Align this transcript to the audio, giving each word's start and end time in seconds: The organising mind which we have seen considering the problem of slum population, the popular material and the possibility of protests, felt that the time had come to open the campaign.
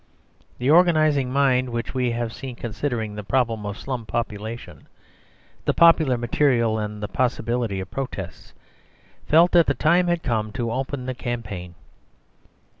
The 0.57 0.71
organising 0.71 1.31
mind 1.31 1.69
which 1.69 1.93
we 1.93 2.09
have 2.09 2.33
seen 2.33 2.55
considering 2.55 3.13
the 3.13 3.23
problem 3.23 3.67
of 3.67 3.77
slum 3.77 4.07
population, 4.07 4.87
the 5.65 5.75
popular 5.75 6.17
material 6.17 6.79
and 6.79 7.03
the 7.03 7.07
possibility 7.07 7.79
of 7.79 7.91
protests, 7.91 8.53
felt 9.27 9.51
that 9.51 9.67
the 9.67 9.75
time 9.75 10.07
had 10.07 10.23
come 10.23 10.51
to 10.53 10.71
open 10.71 11.05
the 11.05 11.13
campaign. 11.13 11.75